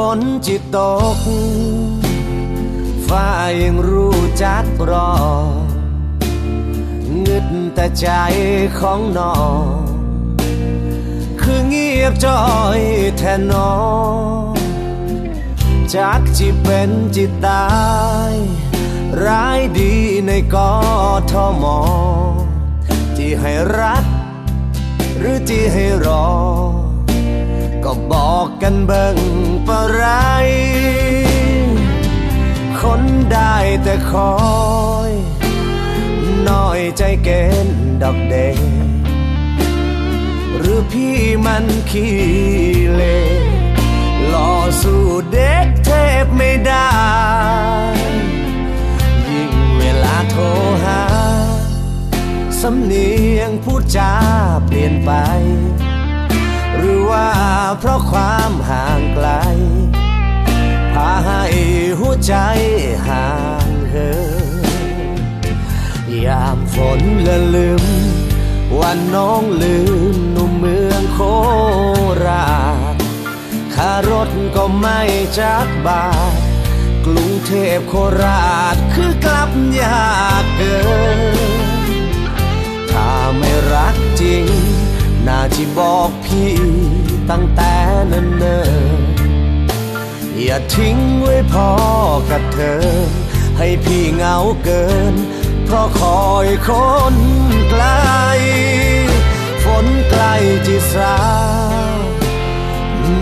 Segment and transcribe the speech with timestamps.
[0.00, 0.78] นฝนจิตต
[1.16, 1.18] ก
[3.06, 3.28] ฟ้า
[3.62, 5.12] ยังรู้จักรอ
[7.20, 8.06] เงึดแต่ใจ
[8.78, 9.78] ของน้อง
[11.40, 12.42] คือเงียบจอ
[12.78, 12.80] ย
[13.18, 13.74] แทนน้อ
[14.50, 14.54] ง
[15.94, 17.66] จักจิเป็นจิตตา
[18.30, 18.32] ย
[19.24, 19.94] ร้ายดี
[20.26, 20.72] ในกอ
[21.30, 21.78] ทมอ
[23.16, 24.04] ที่ให้รัก
[25.18, 26.26] หรือที่ให้รอ
[27.84, 29.16] ก็บอกกันเบิ่ง
[34.12, 34.34] คอ
[35.10, 35.12] ย
[36.48, 37.28] น้อยใจเก
[37.66, 38.60] ณฑ์ดอกเดง
[40.56, 41.16] หรือพี่
[41.46, 42.16] มันขี้
[42.92, 43.02] เล
[44.28, 45.90] หล่อสู้เด็กเท
[46.24, 46.90] พไม่ได้
[49.28, 50.44] ยิ่งเวลาโทร
[50.84, 51.02] หา
[52.60, 54.12] สำเนียงพูดจา
[54.66, 55.12] เปลี่ยนไป
[56.76, 57.28] หรือว่า
[57.78, 59.28] เพราะความห่างไกล
[60.92, 61.44] พาให้
[61.98, 62.34] หัวใจ
[63.08, 63.24] หา
[63.90, 64.12] เหิ
[64.62, 64.64] น
[66.26, 67.84] ยามฝนละลืม
[68.78, 69.76] วันน้องลื
[70.14, 71.20] มหนุ่มเมืองโค
[72.26, 72.50] รา
[72.94, 72.96] ช
[73.74, 75.00] ค่ารถก็ไม่
[75.38, 76.34] จักบาท
[77.06, 80.10] กรุงเทพโคราชคือกลับยา
[80.42, 80.78] กเกิ
[81.18, 81.20] น
[82.90, 84.44] ถ้าไม่รักจริง
[85.26, 86.54] น่าที่บอกพี่
[87.30, 87.74] ตั้งแต่
[88.06, 88.62] เนิ่
[88.98, 91.68] นๆอย่าทิ้งไว้พอ
[92.30, 92.84] กับเธอ
[93.62, 95.14] ให้พี่เหงาเกิน
[95.64, 96.70] เพราะคอยค
[97.14, 97.16] น
[97.70, 97.84] ไกล
[99.64, 100.24] ฝนใกล
[100.66, 101.16] จิสา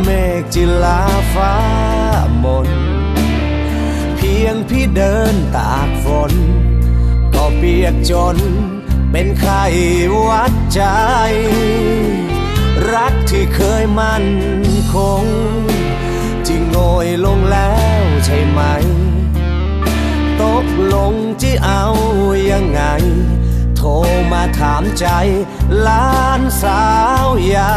[0.02, 0.08] เม
[0.40, 1.02] ฆจิลา
[1.34, 1.54] ฟ้า
[2.44, 2.68] มน
[4.16, 6.32] เพียงพี่เดินตากฝน
[7.34, 8.36] ก็เปียกจน
[9.10, 9.64] เป็นไข้
[10.28, 10.82] วัดใจ
[12.92, 14.26] รักที่เคยมั่น
[14.94, 15.24] คง
[16.46, 16.76] ที่โง
[17.06, 18.62] ยลงแล้วใช่ไหม
[20.42, 21.84] ตกลงจะเอา
[22.50, 22.80] ยังไง
[23.76, 23.88] โทร
[24.32, 25.06] มาถามใจ
[25.86, 26.82] ล้านสา
[27.26, 27.72] วยา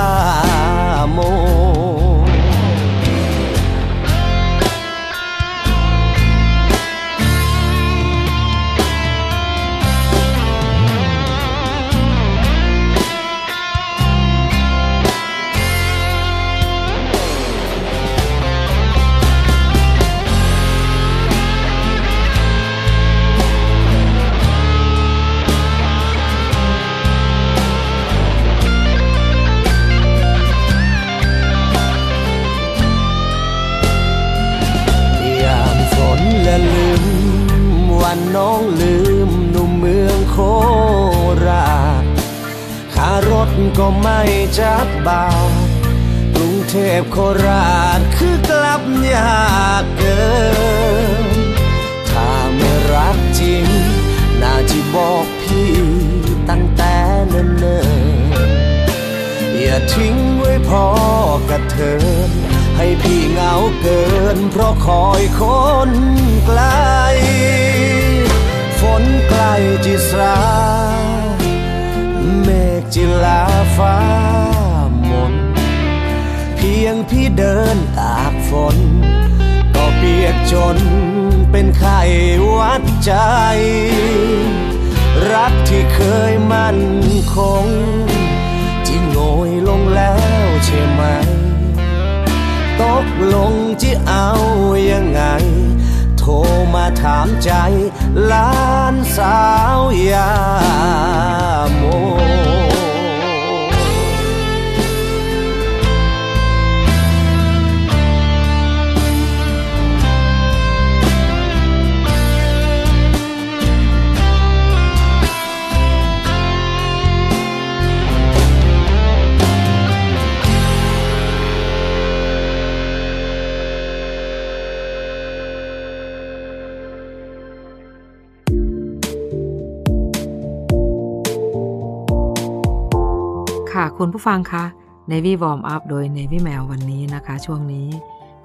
[134.11, 134.65] ณผู้ฟังคะ
[135.11, 137.87] Navy Warm Up โดย Navy แมววันนี้นะคะ ช่วงนี้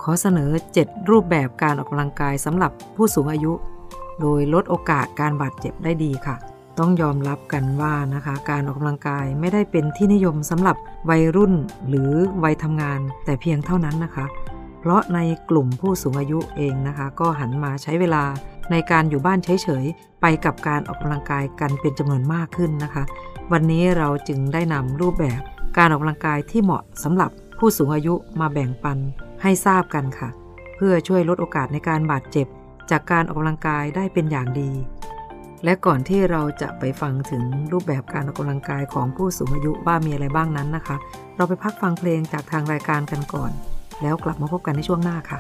[0.03, 3.53] ขอเสนอ 7 รูปแบบการออกกำลังกายสำหรับผู้สูงอายุ
[4.21, 6.37] โดยลดโอกาสการบาดเจ็บได้ดีค่ะ
[6.79, 10.77] ต้องยอมรับกันว่านะคะ การออกกำลังกายไม่ได้เป็นที่นิยมสำหรับ
[11.11, 11.53] วัยรุ่น
[11.89, 12.11] หรือ
[12.45, 14.27] วัยทำงาน แต่เพียงเท่านั้นนะคะ
[14.81, 15.19] เพราะใน
[15.51, 18.25] กลุ่มผู้สูงอายุเองนะคะ ก็หันมาใช้เวลา
[18.71, 23.05] ในการอยู่บ้านเฉยๆ ไปกับการออกกำลังกายกันเป็นจำนวนมากขึ้นนะคะ
[23.53, 25.41] วันนี้เราจึงได้นำรูปแบบ
[25.79, 28.99] การออกกำลังกายที่เหมาะสำหรับผู้สูงอายุมาแบ่งปัน
[29.43, 30.29] ให้ทราบกันค่ะ
[30.77, 32.47] เพื่อช่วยลดโอกาสในการบาดเจ็บ
[32.91, 34.71] จากการออกกำลังกายได้เป็นอย่างดี
[35.65, 37.43] และก่อนที่เราจะไปฟังถึง
[37.73, 40.97] รูปแบบการออกกำลังกายของผู้สูงอายุว่ามีอะไรบ้างนั้นนะคะ
[41.37, 43.51] เราไปพักฟังเพลงจากทางรายการกันก่อน
[44.03, 45.39] แล้วกลับมาพบกันในช่วงหน้าค่ะ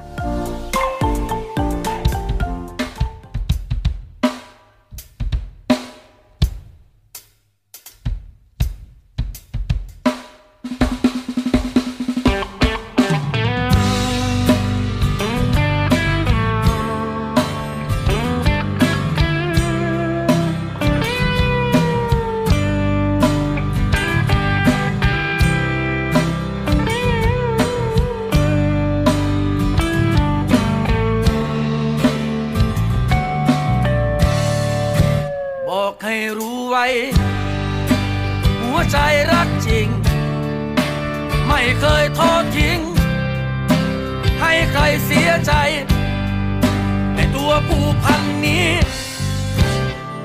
[47.69, 48.69] ผู้พันนี้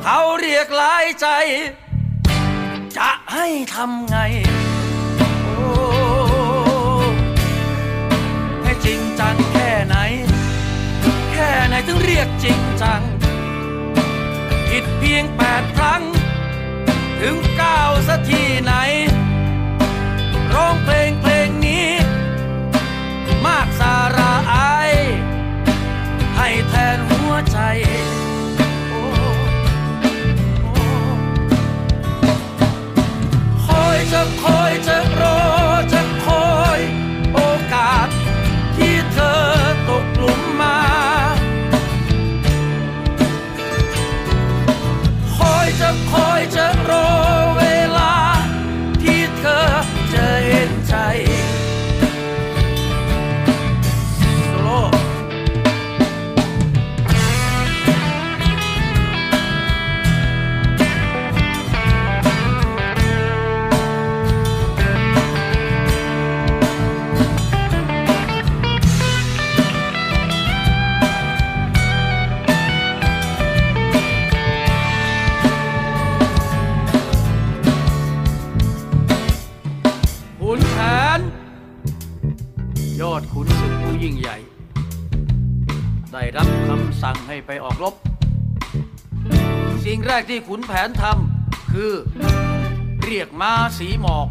[0.03, 1.27] เขาเรียกหลายใจ
[2.97, 4.17] จะให้ทำไง
[5.43, 5.67] โอ้
[8.63, 9.95] ให้จริงจังแค่ไหน
[11.31, 13.01] แค่ไหนถึงเรียกจริงจัง
[14.67, 16.03] ผิดเพียงแปดครั้ง
[17.21, 18.73] ถึงเก้าสักทีไหน
[20.53, 21.88] ร้องเพลงเพลงนี้
[23.45, 24.91] มากสาระอาย
[26.38, 27.57] ให้แทนหัว ใจ
[33.65, 35.39] คอยจะคอยจะรอ
[35.93, 36.79] จะคอย
[37.33, 37.39] โอ
[37.74, 38.07] กาส
[38.77, 39.39] ที่เธอ
[39.88, 40.79] ตกหลุมมา
[45.36, 46.80] คอยจะคอยจะ
[87.03, 87.93] สั่งให้ไปออกรบ
[89.86, 91.91] สิ่งแรกที่ขุนแผนทำคือ
[93.03, 94.27] เรียกม้าสีหมอก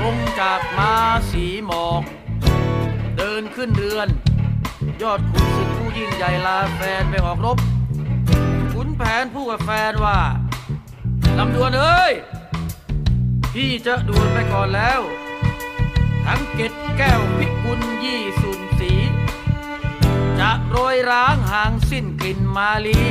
[0.00, 0.94] ลงจากม้า
[1.30, 2.02] สีหมอก
[3.16, 4.08] เดินขึ้นเรือน
[5.02, 7.58] ยอดขุนศึกผู้ยิ่งใหญ่ลาแฟนไปออกรบ
[9.14, 10.20] นแผนพูดกับแฟนว่า
[11.38, 12.12] ลำดวนเอ้ย
[13.52, 15.00] พี่จะด่วนไปก่อนแล้ว
[16.24, 18.92] ทั้งเกตแก้วพิกุลยี่สุนสี
[20.38, 23.02] จะโรยร้างห่างสิ้นกลิ่นมาลี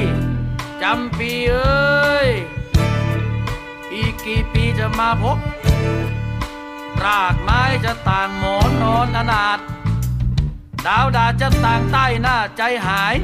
[0.82, 2.30] จำปีเอ้ย
[3.94, 5.38] อีกกี่ปีจะมาพบ
[7.04, 9.60] รากไม้จะต่างหมอนนอนอนาถ
[10.86, 13.16] ดาวดาจะต่างใต้หน้าใจหาย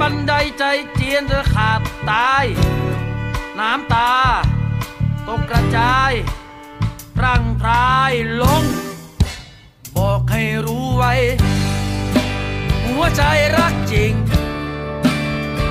[0.00, 2.44] บันไดใจเจียนจะขาดตาย
[3.58, 4.12] น้ำตา
[5.28, 6.12] ตกกระจาย
[7.22, 8.12] ร่างพราย
[8.42, 8.62] ลง
[9.96, 11.14] บอกให้รู้ไว้
[12.84, 13.22] หัวใจ
[13.56, 14.12] รักจริง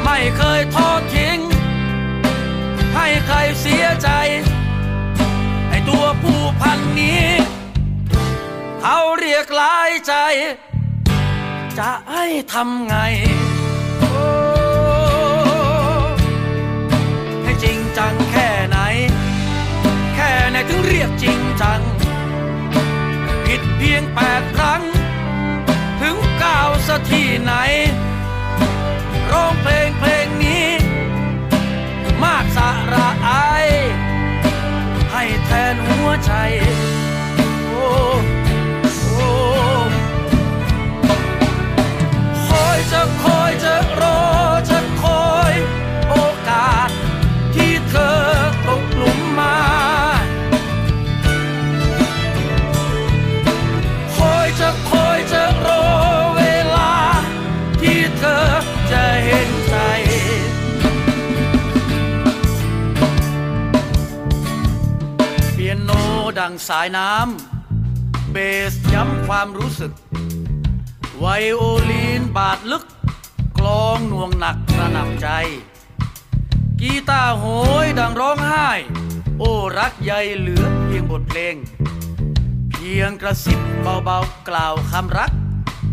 [0.03, 1.39] ไม่เคยทอดทิ้ง
[2.95, 4.09] ให้ใครเสียใจ
[5.69, 7.23] ไอตัวผู้พันนี้
[8.81, 10.13] เขาเรียกหลายใจ
[11.79, 12.97] จะให้ทำไง
[23.77, 24.81] เพียงแปดครั้ง
[25.99, 27.53] ถึงก้าวสักที่ไหน
[29.31, 30.67] ร้องเพลงเพลงนี้
[32.23, 33.67] มากสะระอาย
[35.11, 36.33] ให้แทนหัวใจ
[66.45, 68.37] โนดังสายน้ำเบ
[68.71, 69.93] สย้ำความรู้สึก
[71.19, 71.25] ไว
[71.55, 72.85] โอลีนบาดลึก
[73.57, 75.27] กลองหน่วงหนักกระหน่ำใจ
[76.81, 77.45] กีตาร์โห
[77.83, 78.69] ยดังร้องไห้
[79.39, 81.55] โอ้รักใยเหลือเพียงบทเพลง
[82.69, 83.59] เพียงกระซิบ
[84.03, 85.31] เบาๆกล่าวคำรัก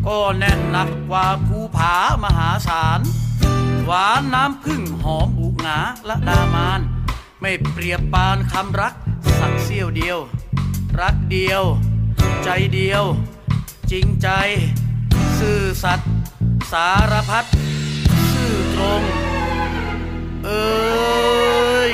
[0.06, 1.94] ก็แน่นหนักกว่าภูผา
[2.24, 3.00] มหาศาล
[3.84, 6.80] หวานน้ำพึ่งหอมบุกหงาและดามาน
[7.40, 8.94] ไม่เปรียบปานคำรัก
[9.38, 10.18] สักเสี้ยวเดียว
[11.00, 11.62] รักเดียว
[12.44, 13.04] ใจเดียว
[13.90, 14.28] จริงใจ
[15.38, 16.10] ซื่อสัตย์
[16.72, 17.44] สารพัด
[18.32, 19.02] ซื่อตรง
[20.44, 21.92] เอ้ย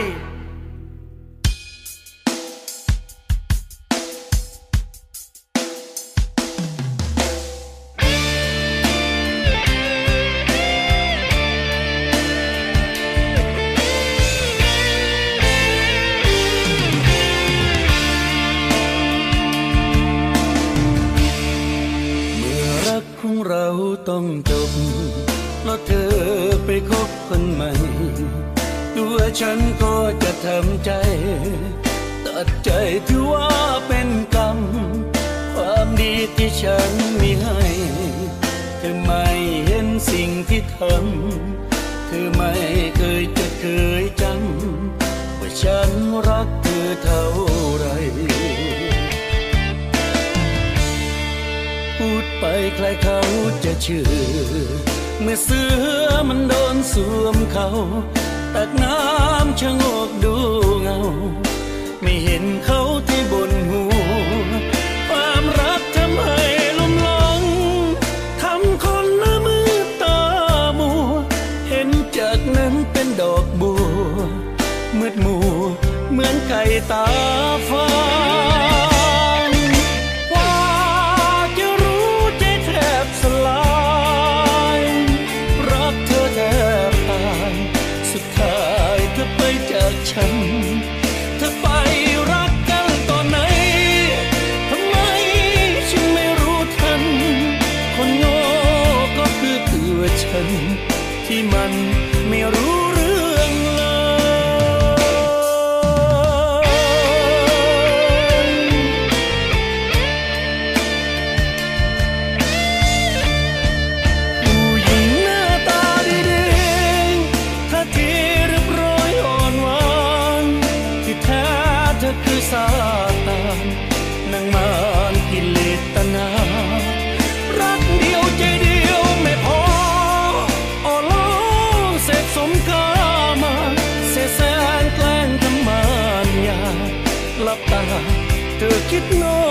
[138.98, 139.47] No.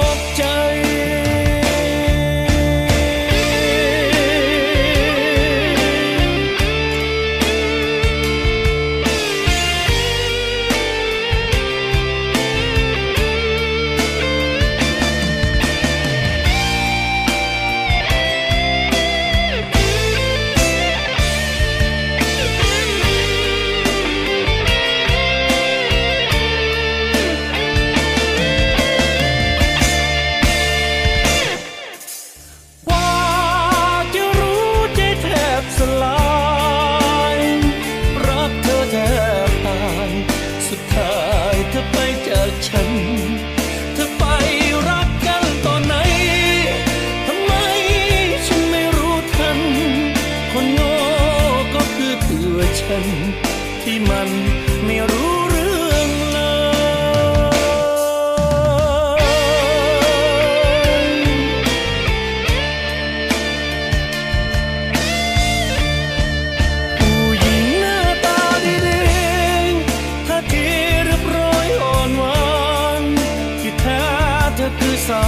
[74.59, 75.23] จะคือซา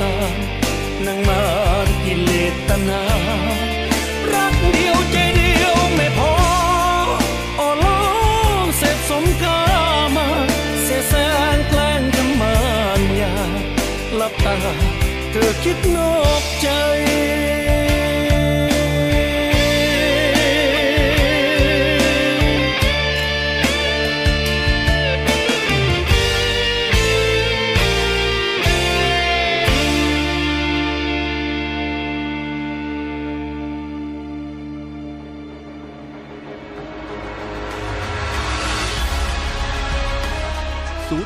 [0.00, 0.34] ตาน
[1.06, 1.42] นางมา
[1.86, 3.02] รกิเลสตนา
[4.32, 6.32] รักเดียวใจเดียวไม่พอ
[7.58, 8.02] อ๋อลอ
[8.64, 9.60] งเสร็จสมกา
[10.16, 10.28] มา
[10.82, 11.14] เสียแส
[11.54, 12.56] งแกล้งทำมา
[12.98, 13.34] นยา
[14.16, 14.56] หลับตา
[15.30, 16.68] เธอคิดนอกใจ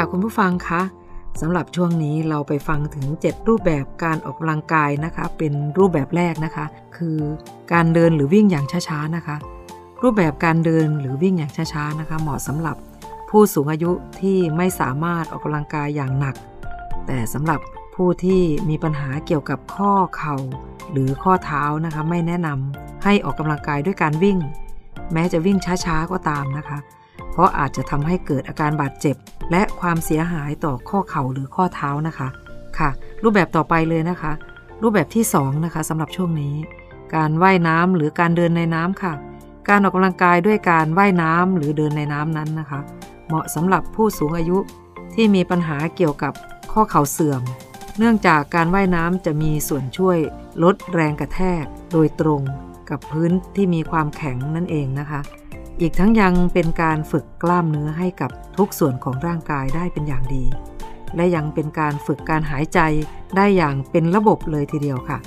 [0.00, 0.82] ค่ะคุณผู้ฟังคะ
[1.40, 7.18] สำหรับช่วงนี้เราไปฟังถึง 7 รูปแบบการออกกำลังกายนะคะ เป็นรูปแบบแรกนะคะ คือ
[7.72, 9.36] การเดินหรือวิ่งอย่างช้าๆนะคะ
[10.02, 12.76] รูปแบบการเดินหรือวิ่งอย่างช้าๆนะคะ เหมาะสำหรับ
[13.30, 16.34] ผู้สูงอายุที่ไม่สามารถออกกำลังกายอย่างหนัก
[17.06, 17.60] แต่สำหรับ
[17.94, 20.36] ผู้ที่มีปัญหาเกี่ยวกับข้อเข่า
[20.92, 24.38] หรือข้อเท้านะคะ ไม่แนะนำให้ออกกำลังกายด้วยการวิ่ง
[25.12, 26.78] แม้จะวิ่งช้าๆก็ตามนะคะ
[27.32, 29.16] เพราะอาจจะทำให้เกิดอาการบาดเจ็บ
[29.50, 32.28] และความเสียหายต่อข้อเข่าหรือข้อเท้านะคะ
[32.78, 32.90] ค่ะ
[33.22, 34.32] รูปแบบต่อไปเลยนะคะ
[34.82, 36.54] รูปแบบที่2นะคะสำหรับช่วงนี้
[37.14, 39.12] การว่ายน้ำหรือการเดินในน้ำค่ะ
[39.68, 42.80] การออกกำลังกายด้วยการว่ายน้ำหรือเดินในน้ำนั้นนะคะ
[43.26, 44.58] เหมาะสำหรับผู้สูงอายุ
[45.14, 46.32] ที่มีปัญหาเกี่ยวกับ
[46.72, 47.42] ข้อเข่าเสื่อม
[47.98, 50.18] เนื่องจากการว่ายน้ำจะมีส่วนช่วย
[50.62, 52.42] ลดแรงกระแทก โดยตรง
[52.90, 55.20] กับพื้นที่มีความแข็งนั่นเองนะคะ
[55.80, 60.44] อีกทั้งยังเป็นการฝึกกล้ามเนื้อให้กับทุกส่วนของร่างกายได้เป็นอย่างดี
[61.16, 62.80] และยังเป็นการฝึกการหายใจ
[63.36, 65.18] ได้อย่างเป็นระบบเลยทีเดียวค่ะ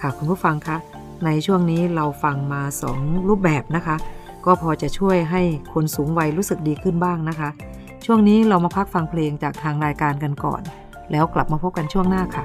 [0.00, 0.76] ค่ะคุณผู้ฟังคะ
[1.24, 2.62] ในช่วงนี้เราฟังมา
[2.94, 3.96] 2 รูปแบบนะคะ
[4.46, 5.42] ก็พอจะช่วยให้
[5.72, 7.48] คนสูงวัยรู้สึกดีขึ้นบ้างนะคะ
[8.04, 10.62] ช่วงนี้เรามาพักฟังเพลงจากทางรายการกันก่อน
[11.12, 12.44] แล้วกลับมาพบกันช่วงหน้าค่ะ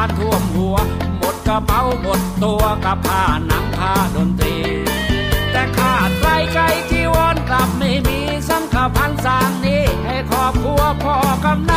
[0.00, 0.76] านท่วมหัว
[1.18, 4.56] หมดกระเป๋าหมดตัวกับผ้าหนังผ้าดนตรี
[5.52, 11.69] แต่ขาดไรไก่ที่วรกลับไม่มีสังขพันสางนี้ ให้ครอบครัวพ่อกำ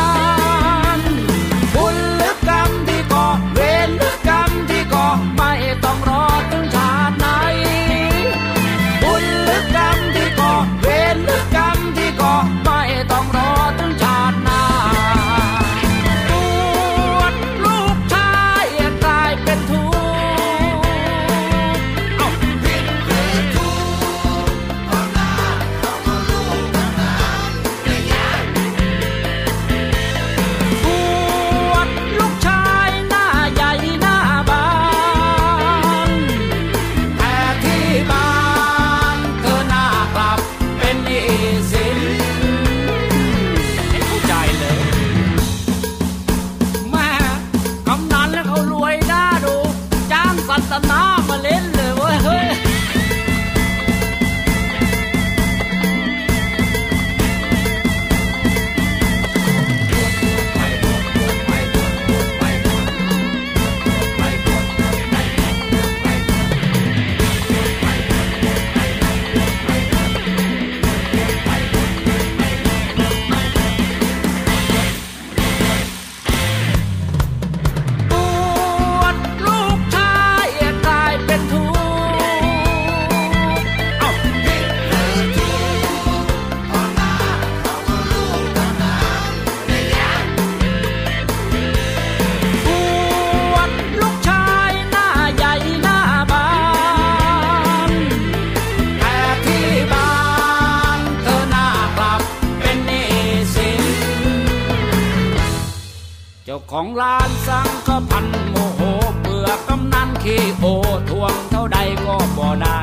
[110.24, 110.64] ขี้โอ
[111.08, 112.78] ทวงเท่าใดก็บ่ได้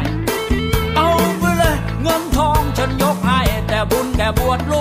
[0.95, 4.80] เอาไปเลยเงินทองฉันยกให้แต่บุญแต่บวชลู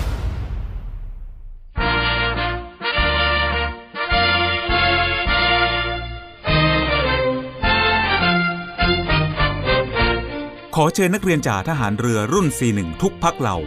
[10.75, 13.57] ขอเชิญนักเรียนจ่าทหารเรือรุ่น 41 ทุกพักเหล่า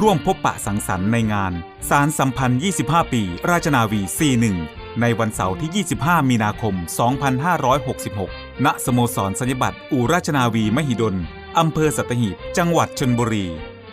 [0.00, 1.52] ร่วมพบปะสังสรรค์ในงาน
[1.90, 4.00] สารสัมพันธ์ 25 ปี ราชนาวี
[4.50, 6.74] 41 ในวันเสาร์ที่ 25 มีนาคม
[8.10, 11.16] 2566 ณ สโมสรสัญญบัตรอู่ราชนาวีมหิดล
[11.58, 13.46] อำเภอสัตหีบ จังหวัดชนบุรี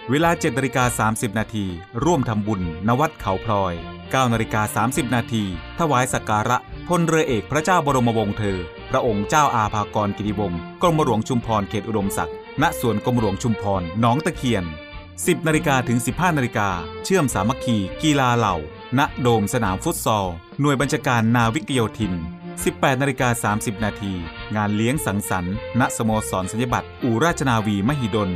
[0.10, 1.66] เวลา7นาฬิกา30 นาที
[2.04, 5.44] ร่วมทำบุญณวัดเขาพลอย9นาฬิกา30 นาที
[5.80, 6.58] ถวายสักการะ
[6.88, 8.60] พลเรือเอกพระเจ้าบรมวงศ์เธอ
[8.91, 14.63] พระองค์เจ้าอาภากรกิติวงศ์กรมหลวงชุมพรเขตอุดมศักดิ์ณสวนกรมหลวงชุมพรหนองตะเคียน
[15.06, 16.69] 10นาฬิกาถึง 15นาฬิกา
[17.04, 18.56] เชื่อมสามัคคี กีฬาเหล่า
[18.97, 20.27] ณโดมสนามฟุตซอล
[20.62, 22.13] หน่วยบัญชาการนาวิกโยธิน
[22.58, 24.13] 18นาฬิกา30 นาที
[24.56, 28.32] งานเลี้ยงสังสรรค์ ณสโมสรสัญญบัตรอู่ราชนาวีมหิดล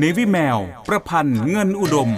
[0.00, 2.10] Navy แมว ประพันธ์เงินอุดม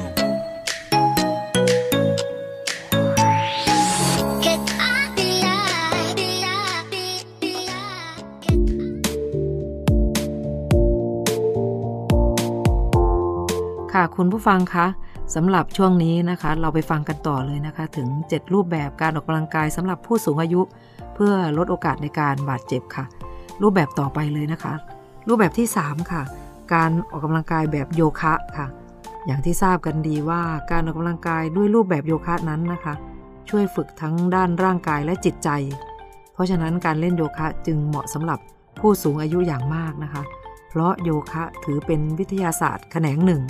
[13.92, 14.86] ค่ะคุณผู้ฟังคะ
[15.34, 20.62] สำหรับช่วงนี้นะคะ เราไปฟังกันต่อเลยนะคะ ถึง 7 รูปแบบการออกกำลังกายสำหรับผู้สูงอายุ
[21.20, 23.04] เพื่อลดโอกาสในการบาดเจ็บค่ะ
[23.62, 24.74] รูปแบบต่อไปเลยนะคะ
[25.28, 26.22] รูปแบบที่ 3 ค่ะ
[26.74, 28.66] การออกกำลังกายแบบโยคะค่ะ
[29.26, 32.94] อย่างที่ทราบกันดีว่าการออกกำลังกายด้วยรูปแบบโยคะนั้นนะคะ
[33.48, 35.48] ช่วยฝึกทั้งด้านร่างกายและจิตใจ
[36.32, 38.38] เพราะฉะนั้นการเล่นโยคะจึงเหมาะสำหรับ
[38.80, 40.22] ผู้สูงอายุอย่างมากนะคะ
[40.68, 43.42] เพราะโยคะถือเป็นวิทยาศาสตร์แขนงหนึ่ง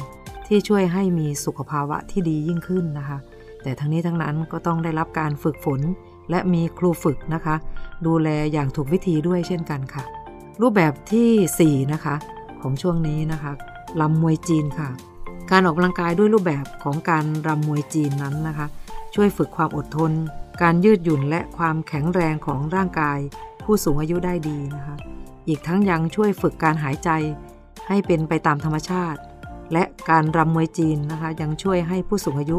[0.47, 3.19] ที่ช่วยให้มีสุขภาวะที่ดียิ่งขึ้นนะคะ
[3.63, 5.81] แต่ทั้งนี้ทั้งนั้นก็ต้องได้รับการฝึกฝน
[6.31, 7.55] และมีครูฝึกนะคะ
[8.07, 10.05] ดูแลอย่างถูกวิธีด้วยเช่นกันค่ะ
[10.61, 11.25] รูปแบบที
[11.59, 12.15] สี่ 4 นะคะ
[12.63, 13.53] ของช่วงนี้นะคะ
[14.01, 14.89] ลำมวยจีนค่ะ
[15.51, 18.67] การออกกำลังกายด้วยรูปแบบของการรำมวยจีนนั้นนะคะ
[19.15, 20.13] ช่วยฝึกความอดทน
[20.63, 23.19] การยืดหยุ่นและความแข็งแรงของร่างกาย
[23.65, 24.97] ผู้สูงอายุได้ดีนะคะ
[25.49, 27.11] อีกทั้งยังช่วยฝึกการหายใจ
[27.89, 29.21] ให้เป็นไปตามธรรมชาติ
[29.73, 32.59] และการรำมวยจีนนะคะ ยังช่วยให้ผู้สูงอายุ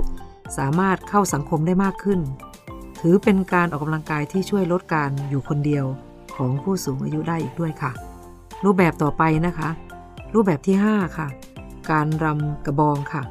[0.58, 2.20] สามารถเข้าสังคมได้มากขึ้น
[3.00, 5.86] ถือเป็นการออกกำลังกายที่ช่วยลดการอยู่คนเดียว
[6.36, 7.92] ของผู้สูงอายุได้อีกด้วยค่ะ
[8.64, 9.70] รูปแบบต่อไปนะคะ
[10.34, 11.28] รูปแบบที่ 5 ค่ะ
[11.92, 13.24] การรำกระบองค่ะ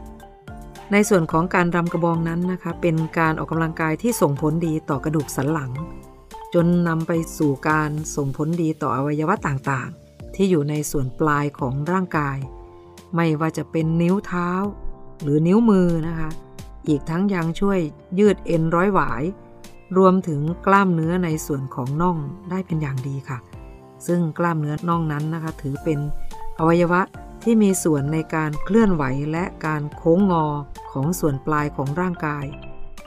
[0.93, 5.71] ในส่วนของการรำกระบองนั้นนะคะ เป็นการออกกำลังกายที่ส่งผลดีต่อกระดูกสันหลัง
[6.55, 12.39] จนนำไปสู่การส่งผลดีต่ออวัยวะต่างๆ ที่อยู่ในส่วนปลายของร่างกาย
[13.15, 14.51] ไม่ว่าจะเป็นนิ้วเท้า
[15.23, 16.31] หรือนิ้วมือนะคะ
[16.89, 17.79] อีกทั้งยังช่วย
[18.19, 19.23] ยืดเอ็นร้อยหวาย
[19.97, 22.17] รวมถึงกล้ามเนื้อในส่วนของน่อง
[22.51, 23.39] ได้เป็นอย่างดีค่ะ
[24.07, 25.99] ซึ่งกล้ามเนื้อน่องนั้นนะคะ ถือเป็น
[26.59, 27.01] อวัยวะ
[27.43, 30.47] ที่มีส่วนในการเคลื่อนไหวและการโค้งงอ
[30.93, 32.45] ของส่วนปลายของร่างกาย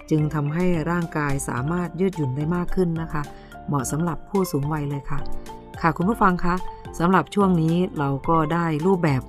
[0.09, 3.23] จึงทำให้ร่างกายสามารถยืดหยุ่นได้มากขึ้นนะคะ
[3.67, 5.19] เหมาะสำหรับผู้สูงวัยเลยค่ะ
[5.81, 6.55] ค่ะคุณผู้ฟังคะ
[6.99, 9.21] สำหรับช่วงนี้เราก็ได้รูปแบบ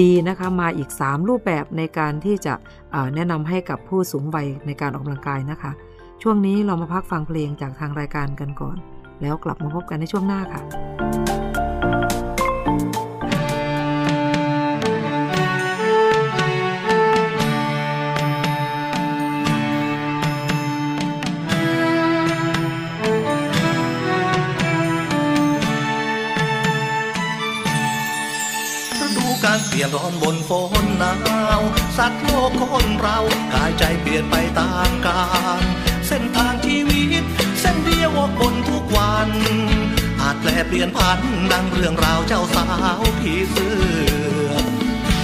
[0.00, 2.54] ดีๆนะคะ มาอีก 3 รูปแบบในการที่จะ
[3.14, 5.72] แนะนำให้กับผู้สูงวัยในการออกกำลังกายนะคะ
[6.22, 8.76] ช่วงนี้เรามาพักฟังเพลงจากทางรายการกันก่อน
[9.22, 10.62] แล้วกลับมาพบกันในช่วงหน้าค่ะ
[29.02, 30.50] ฤดูการเปลี่ยนร้อนบนฝ
[30.84, 31.14] นหนา
[31.58, 31.60] ว
[31.96, 33.18] สัตว์โลกคนเรา
[33.54, 35.22] กายใจเปลี่ยนไปตามกา
[35.62, 35.64] ล
[36.08, 37.24] เส้นทางชีวิต
[37.60, 39.30] เส้นเดียววกบนทุกวัน
[40.20, 41.20] อาจแปลเปลี่ยนผัน
[41.52, 42.66] ดังเรื่องราวเจ้าสา
[43.00, 43.74] วผีเสื้
[44.50, 44.52] อ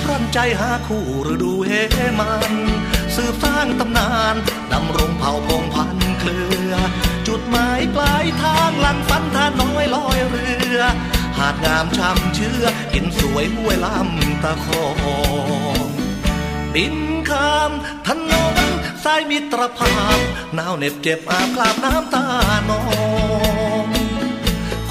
[0.09, 1.71] ร่อนใจหาคู่ฤดูเฮ
[2.21, 2.53] มัน
[3.17, 4.35] สืบสร้างตำนาน
[4.73, 6.73] ดำรงเผ่าพงพันเครือ
[7.29, 10.79] จุดหมายปลายทางหลังฝันท่าน้อยลอยเรือ
[11.39, 14.87] หาดงามช่ำเชื่อเห็นสวยห้วยลำตะคอ
[15.87, 15.89] ง
[16.75, 16.97] บิน
[17.31, 17.71] ข้าม
[18.07, 18.57] ถนน
[19.05, 20.19] สายมิตรภาพ
[20.55, 22.25] หนาวเหน็บเจ็บอาบกลาบน้ำตา
[22.69, 22.83] นอ
[23.85, 23.87] ง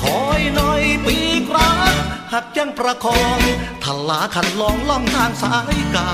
[0.01, 1.17] คอยหน่อยปี
[1.49, 1.95] กรัก
[2.33, 3.39] หักยังประคอง
[3.83, 6.13] ทลาขันลองล่องทางสายเก่า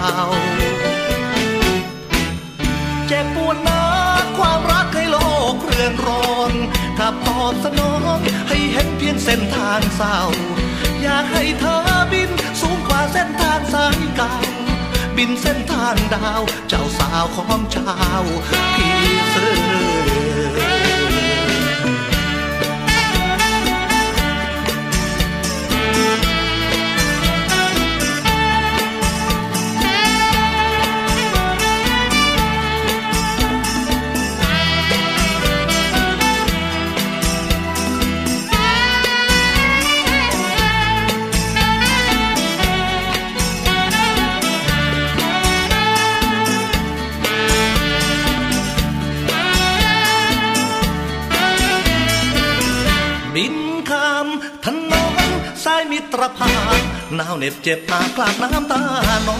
[3.07, 3.83] เจ็บปวดนั
[4.21, 5.17] กความรักให้โล
[5.53, 6.51] กเรืองรอง
[6.97, 10.17] ถ้าตอบสนองให้เห็นเพียงเส้นทางเศร้า
[11.01, 11.79] อยากให้เธอ
[12.11, 12.29] บิน
[12.61, 14.33] สูงกว่าเส้นทางสายเก่า
[15.17, 18.23] บินเส้นทางดาว เจ้าสาวของชาว
[18.75, 18.95] พี่
[19.31, 19.55] เสื้อ
[57.15, 58.79] 「หนาวเหน็บเจ็บตาคลาดน้ำตา
[59.25, 59.39] หนอง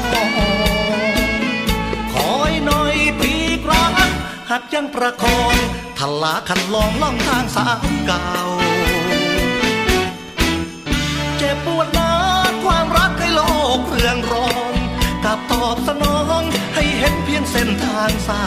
[2.13, 3.33] คอยหน่อยปี
[3.65, 4.11] กรัก
[4.49, 5.55] หักยังประคอง
[5.97, 8.25] ทลาคันลองล่องทางสาวเก่า
[11.37, 12.11] เจ็บปวดนา
[12.63, 13.41] ความรักให้โล
[13.77, 14.75] กเรื่องร้อน
[15.25, 16.43] กับตอบสนอง
[16.75, 18.45] ให้เห็นเพียงเส้นทางเศร้า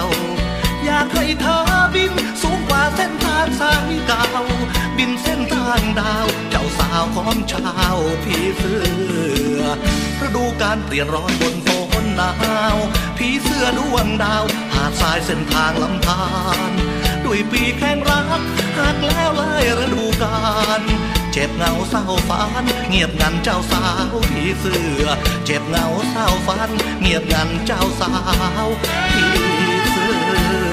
[0.84, 1.58] อยากให้เธอ
[1.94, 2.12] บิน
[2.42, 4.24] สูงกว่าเส้นทางสายเก่า
[4.96, 8.80] บินเส้นทางางดาว เจ้าสาวของชาวผีเสื้
[9.58, 9.62] อ
[10.24, 11.68] ฤดูการเปลี่ยนร้อนบนฝ
[12.02, 12.32] นหนา
[12.74, 12.76] ว
[13.16, 14.44] ผีเสื้อดวงดาว
[14.74, 16.24] หาดทรายเส้นทางลำธา
[16.68, 16.70] ร
[17.24, 18.42] ด้วยปีแข้งรัก
[18.76, 19.52] หากแล้วไล่
[19.82, 20.38] ฤดูกา
[20.80, 20.82] ร
[21.32, 25.06] เจ็บเงาเศร้าฝัน เงียบงันเจ้าสาวผีเสือ
[25.46, 28.12] เจ็บเงาเศร้าฝัน เงียบงันเจ้าสา
[28.64, 28.66] ว
[29.12, 29.24] ผี
[29.92, 30.06] เสื
[30.68, 30.69] อ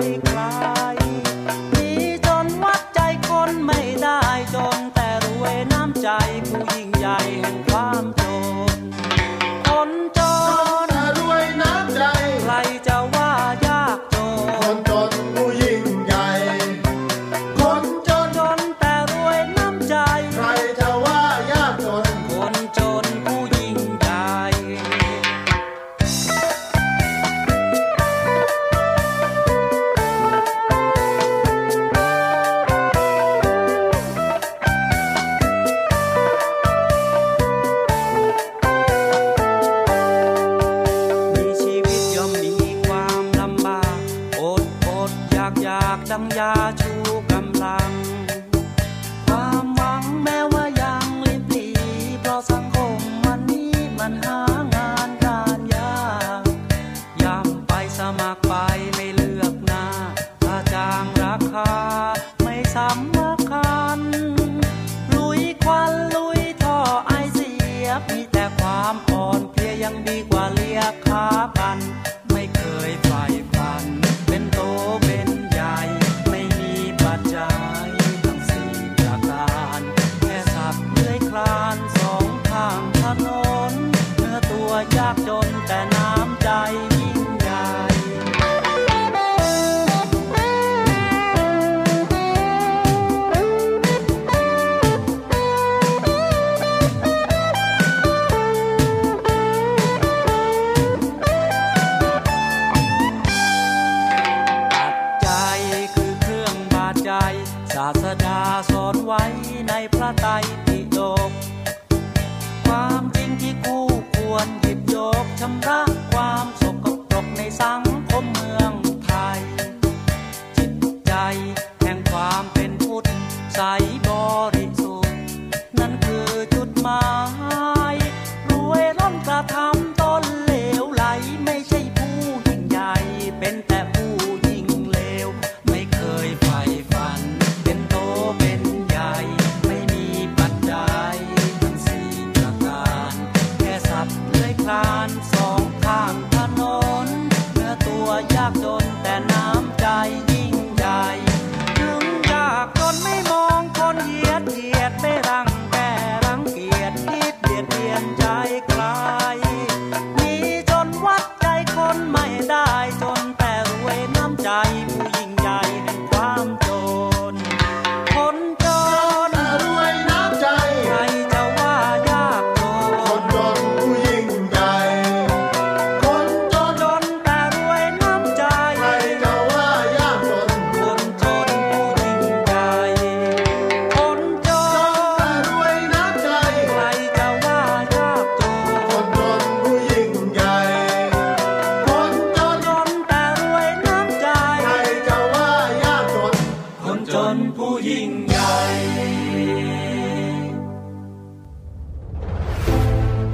[0.00, 0.23] like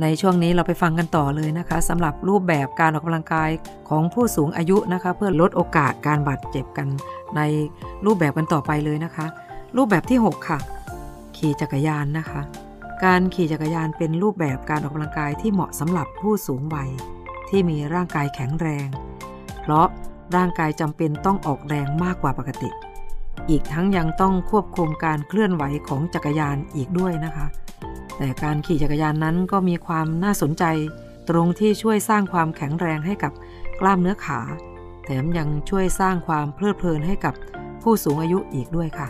[0.00, 3.50] ในช่วงนี้เราไปฟังกันต่อเลยนะคะสำหรับรูปแบบการออกกำลังกาย
[3.88, 6.88] ของผู้สูงอายุนะคะ เพื่อลดโอกาสการบาดเจ็บกัน
[7.36, 7.40] ใน
[8.06, 9.26] รูปแบบกันต่อไปเลยนะคะ
[9.76, 10.58] รูปแบบที่ 6 ค่ะ
[11.36, 12.40] ขี่จักรยานนะคะ
[13.04, 16.90] การขี่จักรยานเป็นรูปแบบการออกกำลังกายที่เหมาะสำหรับผู้สูงวัย
[17.48, 18.88] ที่มีร่างกายแข็งแรง
[19.60, 19.86] เพราะ
[20.36, 22.70] ร่างกายจำเป็นต้องออกแรงมากกว่าปกติ
[23.50, 27.46] อีกทั้งยังต้องควบคุมการเคลื่อนไหวของจักรยานอีกด้วยนะคะ
[28.16, 30.64] แต่การขี่จักรยานนั้นก็มีความน่าสนใจ
[31.30, 33.32] ตรงที่ช่วยสร้างความแข็งแรงให้กับ
[33.80, 34.40] กล้ามเนื้อขา
[35.04, 37.34] แถมยังช่วยสร้างความเพลิดเพลินให้กับ
[37.82, 39.08] ผู้สูงอายุอีกด้วยค่ะ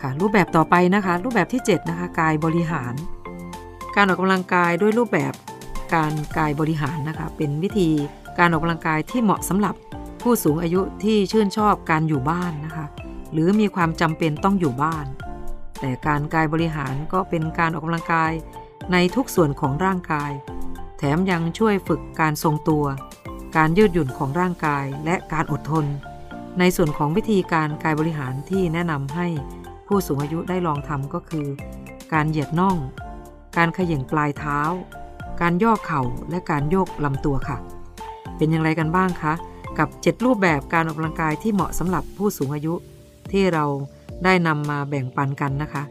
[0.00, 2.94] ค่ะ รูปแบบต่อไปนะคะ รูปแบบที่ 7 นะคะ กายบริหาร
[3.96, 5.32] การออกกำลังกายด้วยรูปแบบ
[5.94, 7.88] การกายบริหารนะคะ เป็นวิธี
[8.38, 9.74] การออกกำลังกายที่เหมาะสำหรับ
[10.22, 12.86] ผู้สูงอายุที่ชื่นชอบการอยู่บ้านนะคะ
[13.32, 15.06] หรือมีความจำเป็นต้องอยู่บ้าน
[15.80, 18.32] แต่การกายบริหารก็เป็นการออกกำลังกาย
[18.92, 20.32] ในทุกส่วนของร่างกาย
[20.98, 22.84] แถมยังช่วยฝึกการทรงตัว
[23.56, 25.86] การยืดหยุ่นของร่างกายและการอดทน
[26.58, 29.26] ในส่วนของวิธีการกายบริหารที่แนะนำให้
[29.86, 31.46] ผู้สูงอายุได้ลองทำก็คือ
[32.12, 32.76] การเหยียดน่อง
[33.56, 34.60] การขย่งปลายเท้า
[35.40, 37.58] การย่อเข่าและการโยกลำตัวค่ะ
[38.36, 39.32] เป็นอย่างไรกันบ้างคะ
[39.78, 42.74] กับ 7 รูปแบบการออกกำลังกายที่เหมาะสำหรับผู้สูงอายุ
[43.32, 43.64] ที่เรา
[44.24, 45.82] ได้นำมาแบ่งปันกันนะคะ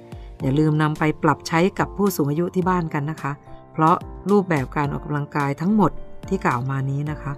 [0.41, 3.31] อย่าลืมนำไปปรับใช้กับผู้สูงอายุที่บ้านกันนะคะ
[3.73, 3.95] เพราะ
[4.31, 5.91] รูปแบบการออกกำลังกายทั้งหมด
[6.29, 7.31] ที่กล่าวมานี้นะคะ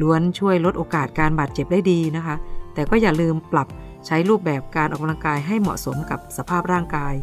[0.00, 2.34] ล้วนช่วยลดโอกาสการบาดเจ็บได้ดีนะคะ
[2.74, 3.68] แต่ก็อย่าลืมปรับ
[4.06, 7.14] ใช้รูปแบบการออกกำลังกายให้เหมาะสมกับสภาพร่างกาย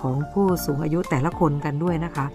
[0.00, 2.26] ของผู้สูงอายุแต่ละคนกันด้วยนะคะ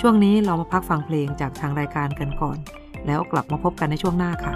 [0.00, 2.58] ช่วงนี้เรามาพักฟังเพลงจากทางรายการกันก่อน
[3.06, 4.54] แล้วกลับมาพบกันในช่วงหน้าค่ะ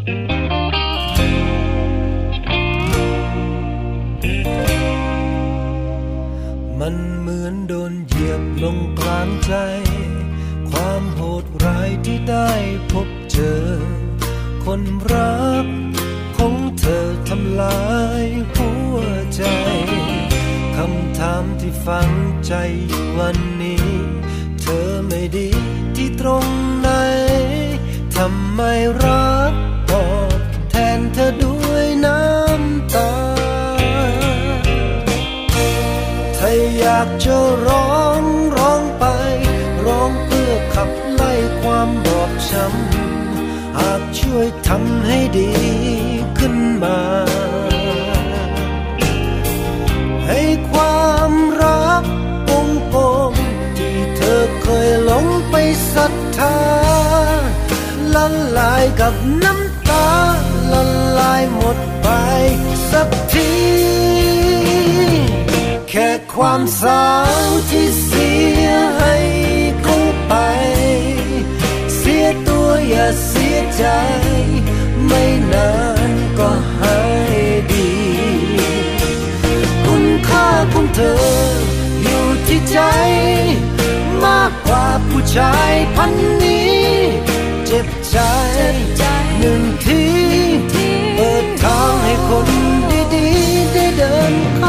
[0.00, 9.54] มันเหมือนโดนเหยียบลงกลางใจ
[10.70, 12.50] ความโหดร้ายที่ได้
[12.92, 13.64] พบเจอ
[14.64, 14.82] คน
[15.12, 15.66] รัก
[16.36, 17.82] ของเธอทำลา
[18.22, 18.96] ยหัว
[19.34, 19.42] ใจ
[20.76, 22.10] คำถามที่ฝัง
[22.46, 22.54] ใจ
[22.86, 23.86] อยู่วันนี้
[24.60, 25.48] เธอไม่ดี
[25.96, 26.46] ที่ตรง
[26.80, 26.88] ไหน
[28.16, 28.60] ทำไม
[29.04, 29.52] รัก
[31.14, 33.12] เธอด้วยน้ำตา
[36.36, 37.36] ถ้าอยากจะ
[37.66, 38.22] ร้อง
[38.56, 39.04] ร้องไป
[39.86, 45.50] ร้องเพื่อขับไล่ความบอบช้ำ หากช่วยทำให้ดี
[46.38, 47.00] ขึ้นมา
[50.26, 50.40] ให้
[50.70, 51.32] ความ
[51.62, 52.04] รัก
[52.48, 52.94] ปงป
[53.30, 53.32] ง
[53.78, 55.54] ที่เธอเคยหลงไป
[55.94, 56.58] ศรัทธา
[58.14, 58.26] ละ
[58.58, 59.59] ลายกับน้ำ
[65.92, 67.04] แค่ความสา
[67.46, 68.30] วที่เสี
[68.64, 68.66] ย
[68.98, 69.16] ให้
[69.82, 70.34] เขาไป
[71.96, 73.84] เสียตัวอย่าเสียใจ
[75.06, 75.72] ไม่นา
[76.10, 76.98] นก็หา
[77.36, 77.40] ย
[77.72, 77.90] ดี
[79.84, 81.16] คุณค่าของเธอ
[82.02, 82.78] อยู่ที่ใจ
[84.24, 86.12] มากกว่าผู้ชายพัน
[86.42, 86.80] นี้
[87.66, 88.18] เจ็บใจ
[89.38, 90.02] หนึ่งที
[91.14, 92.48] เปิดทางให้คน
[93.14, 94.59] ดีๆได้เดิน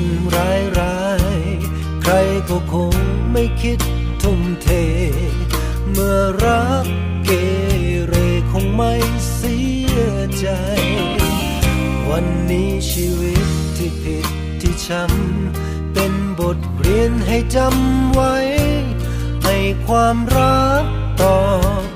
[0.00, 1.06] คนร้ายร้า
[1.42, 2.14] ยๆใคร
[2.48, 2.94] ก็คง
[3.32, 3.78] ไม่คิด
[4.22, 4.68] ทุ่มเท
[5.90, 6.86] เมื่อรัก
[7.24, 7.30] เก
[8.08, 8.14] เร
[8.52, 8.94] คงไม่
[9.34, 9.58] เสี
[9.96, 9.98] ย
[10.38, 10.46] ใจ
[12.10, 13.46] วันนี้ชีวิต
[13.76, 14.26] ที่ผิด
[14.60, 18.36] ที่ช้ำเป็นบทเรียนให้จำไว้
[19.44, 20.84] ให้ความรัก
[21.22, 21.38] ต่อ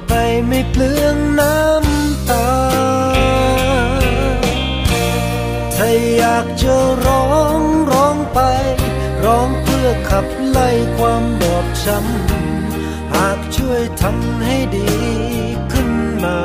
[0.08, 0.12] ไป
[0.46, 2.48] ไม่เปลืองน้ำตา
[5.76, 6.74] ถ้าอยากจะ
[7.06, 7.51] ร้อง
[8.34, 8.40] ไป
[9.24, 14.92] ร้องเพื่อขับไล่ความบอบช้ำหากช่วยทำให้ดี
[15.72, 15.90] ขึ้น
[16.24, 16.40] มา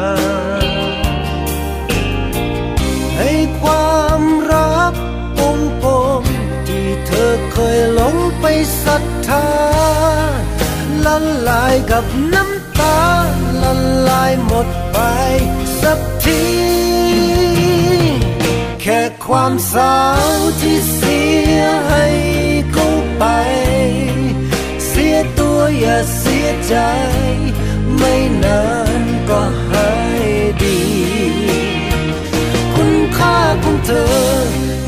[3.17, 3.31] ให้
[3.61, 4.21] ความ
[4.51, 4.93] รัก
[5.39, 5.83] องพ
[6.19, 6.21] ง
[6.67, 8.45] ที่เธอเคยหลงไป
[8.83, 9.47] ศรัทธา
[11.05, 11.17] ละ
[11.49, 12.99] ลายกับน้ำตา
[13.61, 13.73] ละ
[14.09, 14.97] ลายหมดไป
[15.81, 16.43] สักที
[18.81, 19.95] แค่ความสา
[20.35, 21.26] วที่สี
[21.57, 22.05] ยให้
[22.73, 22.87] เขา
[23.17, 23.23] ไป
[24.87, 26.75] เสียตัวอย่าเสียใจ
[27.97, 28.63] ไม่นา
[29.01, 29.91] นก็หา
[30.23, 30.27] ย
[30.63, 30.81] ดี
[32.73, 34.07] คุณค่าของเธอ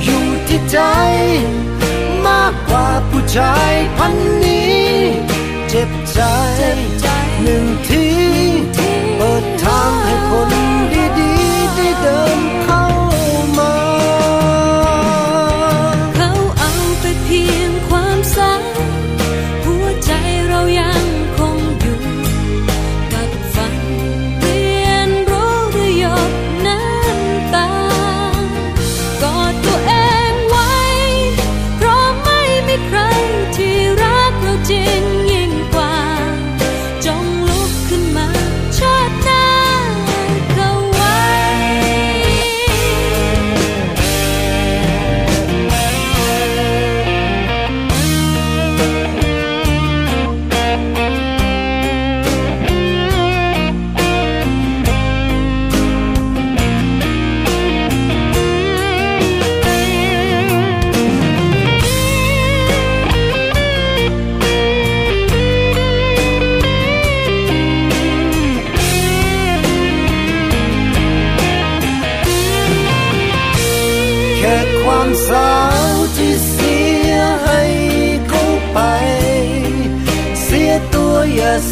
[0.04, 0.80] อยู่ที่ใจ
[2.26, 4.14] มากกว่าผู้ชายพัน
[4.44, 4.84] นี้
[5.70, 6.20] เจ็บใจ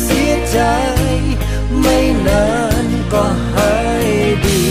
[0.01, 0.59] เสียใจ
[1.79, 2.45] ไม่นา
[2.85, 3.23] นก็
[3.53, 3.73] หา
[4.07, 4.09] ย
[4.45, 4.65] ดี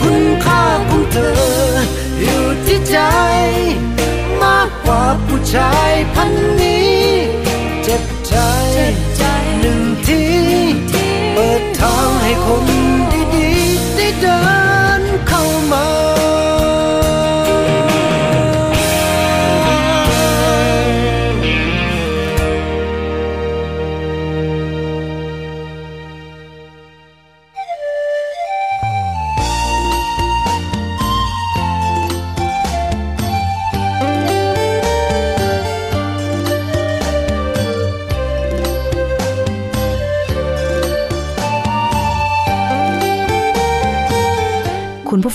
[0.00, 1.36] คุณค่าของเธอ
[2.20, 2.98] อยู่ที่ใจ
[4.42, 6.30] มากกว่าผู้ชายพัน
[6.60, 6.81] นี้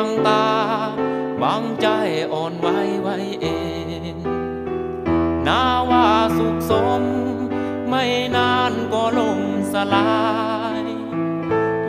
[0.00, 0.46] บังตา
[1.42, 1.88] บังใจ
[2.32, 2.68] อ่อนไหว
[3.02, 3.46] ไว้เอ
[4.12, 4.16] ง
[5.46, 6.06] นาว่า
[6.38, 7.02] สุขสม
[7.88, 8.04] ไม่
[8.36, 9.40] นานก็ลง
[9.72, 10.18] สลา
[10.82, 10.84] ย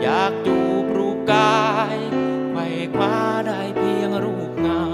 [0.02, 1.96] อยากจูบรูปกาย
[2.52, 4.84] ไขว่คว้าได้เพียงรูปเงา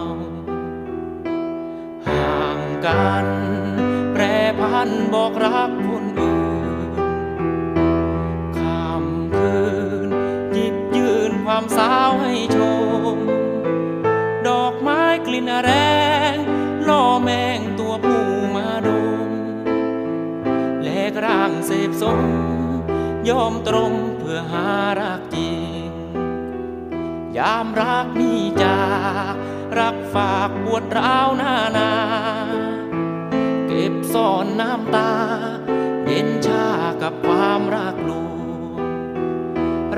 [2.08, 3.26] ห่างกัน
[4.12, 4.22] แปร
[4.60, 5.65] พันบอกรัก
[15.66, 15.72] แร
[16.34, 16.36] ง
[16.88, 18.88] ล่อแมงตัวผู้มาด
[19.28, 19.30] ม
[20.82, 22.22] แลกร่างเสพสม
[23.28, 24.68] ยอมตรงเพื่อหา
[25.00, 25.52] รักจริ
[25.86, 25.88] ง
[27.38, 28.82] ยามรักนี่จา
[29.32, 29.34] ก
[29.78, 31.90] รักฝากปวดร้าวหน้านา
[33.66, 35.12] เก็บซ่อนน้ำตา
[36.06, 36.66] เย็นชา
[37.02, 38.38] กับความรักลวง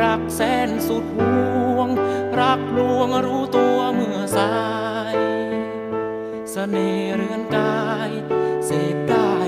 [0.03, 1.89] รักแสนสุดห่วง
[2.41, 4.53] รักลวงรู้ตัวเมื่อสา
[4.97, 4.98] ย
[6.59, 7.79] สน่ห์เรือนกา
[8.09, 8.11] ย
[8.67, 9.48] เสพได้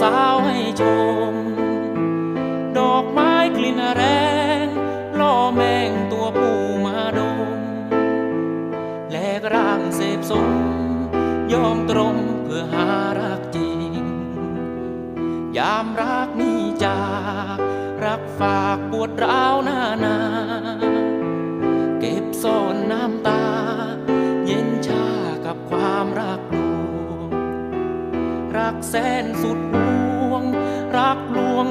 [0.00, 0.82] สาวให้ช
[1.32, 1.34] ม
[2.78, 4.02] ดอกไม้กลิ่นแร
[4.64, 4.66] ง
[5.20, 7.48] ล่อแมงตัวผู้มาดม
[9.10, 10.50] แลกร่างเสพสม
[11.52, 12.88] ยอมตรงเพื่อหา
[13.20, 13.70] รักจริ
[14.00, 14.02] ง
[15.58, 17.02] ยามรักนี้จา
[17.54, 17.56] ก
[18.04, 20.18] รักฝากปวดร้าวหน้านา
[22.00, 23.44] เก็บซ่อนน้ำตา
[24.46, 25.06] เย็นชา
[25.46, 27.30] กับความรักลวง
[28.56, 28.94] รักแส
[29.24, 29.58] นสุด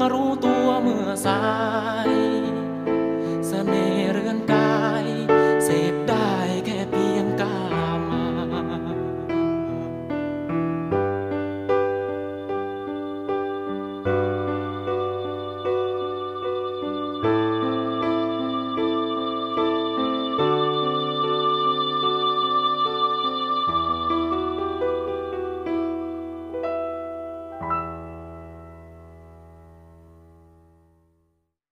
[0.00, 1.40] มารู้ตัวเมื่อสา
[2.06, 2.25] ย